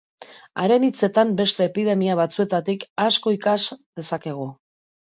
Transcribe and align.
Haren 0.63 0.85
hitzetan 0.87 1.35
beste 1.41 1.67
epidemia 1.69 2.17
batzuetatik 2.23 2.89
asko 3.07 3.37
ikas 3.39 3.59
dezakegu. 3.81 4.53